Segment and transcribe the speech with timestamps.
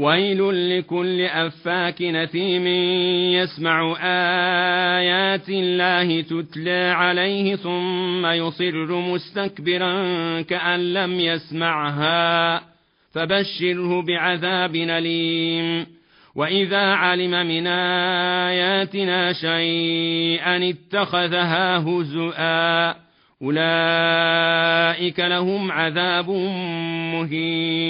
[0.00, 2.66] ويل لكل أفاك نثيم
[3.36, 3.96] يسمع
[4.98, 9.92] آيات الله تتلى عليه ثم يصر مستكبرا
[10.40, 12.62] كأن لم يسمعها
[13.12, 15.86] فبشره بعذاب أليم
[16.34, 17.66] وإذا علم من
[18.46, 22.94] آياتنا شيئا اتخذها هزؤا
[23.42, 26.30] أولئك لهم عذاب
[27.14, 27.89] مهين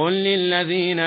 [0.00, 0.98] قل للذين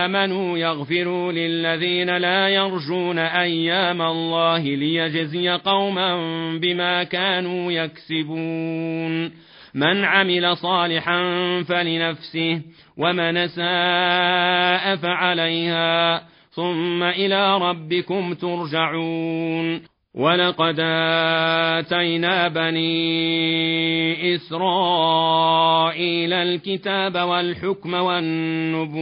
[0.00, 6.16] آمنوا يغفروا للذين لا يرجون أيام الله ليجزي قوما
[6.58, 9.32] بما كانوا يكسبون
[9.74, 11.22] من عمل صالحا
[11.68, 12.62] فلنفسه
[12.96, 19.82] ومن ساء فعليها ثم إلى ربكم ترجعون
[20.14, 20.80] ولقد
[21.78, 29.00] آتينا بني إسرائيل الكتاب والحكم والنبوءة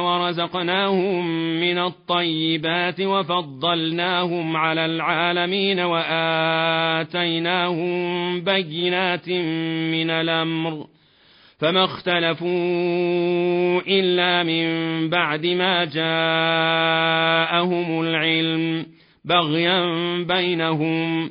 [0.00, 1.26] ورزقناهم
[1.60, 6.36] من الطيبات وفضلناهم على العالمين وآتيناهم
[8.40, 10.86] بينات من الأمر
[11.58, 12.48] فما اختلفوا
[13.88, 14.66] إلا من
[15.10, 16.80] بعد ما جاءهم
[18.00, 18.86] العلم
[19.24, 19.82] بغيا
[20.22, 21.30] بينهم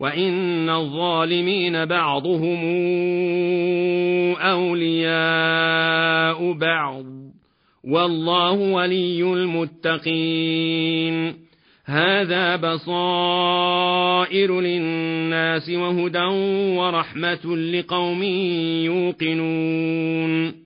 [0.00, 2.64] وإن الظالمين بعضهم
[4.36, 7.04] أولياء بعض
[7.84, 11.34] والله ولي المتقين
[11.84, 16.24] هذا بصائر للناس وهدى
[16.78, 18.22] ورحمة لقوم
[18.82, 20.65] يوقنون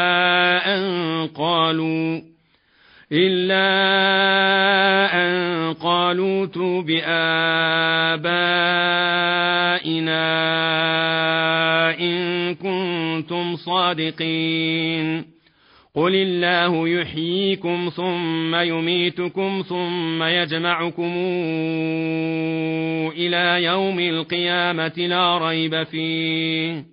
[3.11, 3.67] إلا
[5.13, 6.45] أن قالوا
[6.81, 7.19] بآبائنا
[11.99, 15.25] إن كنتم صادقين
[15.95, 21.13] قل الله يحييكم ثم يميتكم ثم يجمعكم
[23.17, 26.85] إلى يوم القيامة لا ريب فيه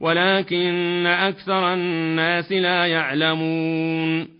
[0.00, 4.39] ولكن أكثر الناس لا يعلمون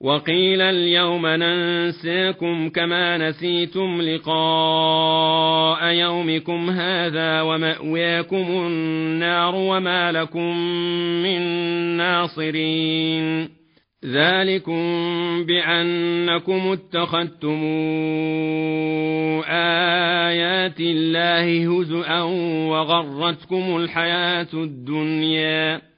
[0.00, 10.58] وقيل اليوم ننساكم كما نسيتم لقاء يومكم هذا ومأواكم النار وما لكم
[11.22, 11.40] من
[11.96, 13.48] ناصرين.
[14.04, 14.82] ذلكم
[15.44, 17.62] بأنكم اتخذتم
[19.50, 22.22] آيات الله هزؤا
[22.68, 25.97] وغرتكم الحياة الدنيا.